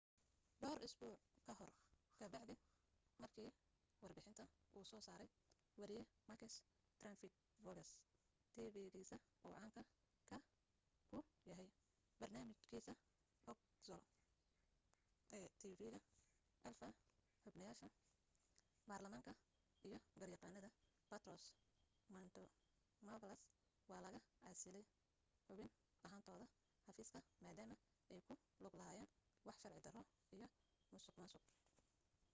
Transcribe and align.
dhowr 0.61 0.81
usbuuc 0.87 1.19
ka 1.45 1.53
hor 1.59 1.73
ka 2.19 2.25
bacdi 2.35 2.55
marki 3.23 3.45
warbixinta 4.01 4.43
uu 4.75 4.83
soo 4.91 5.01
saray 5.07 5.29
wariye 5.79 6.03
makis 6.29 6.53
triantafylopoulos 6.99 7.89
tifigisa 8.53 9.17
uu 9.47 9.51
caan 9.55 9.71
ka 10.29 10.37
ku 11.09 11.17
yahay 11.49 11.69
barnaamij 12.19 12.59
kiisa 12.71 12.93
xougla 13.43 13.97
ee 15.39 15.47
tv 15.61 15.79
ga 15.93 15.99
alpha 16.67 16.87
xubnayasha 17.41 17.87
barlamaanka 18.89 19.33
iyo 19.87 19.97
garyaqanada 20.21 20.69
petros 21.09 21.43
mantouvalos 23.03 23.41
waa 23.89 24.01
laga 24.05 24.19
casiley 24.43 24.85
xubin 25.45 25.71
ahantooda 26.07 26.45
xafiiska 26.85 27.19
madama 27.47 27.75
ay 28.13 28.19
ku 28.27 28.33
lug 28.63 28.73
lahayeen 28.79 29.09
wax 29.47 29.57
sharci 29.61 29.79
daro 29.87 30.01
iyo 30.35 30.47
musuq 30.93 31.15
maasuq 31.21 31.43